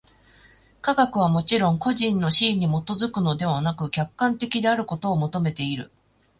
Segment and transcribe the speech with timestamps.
[0.81, 5.91] 科学はもちろん個人の肆意に基づくのでなく、客観的であることを求めている。